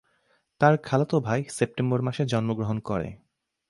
[0.61, 3.09] তার খালাতো ভাই সেপ্টেম্বর মাসে জন্মগ্রহণ করে।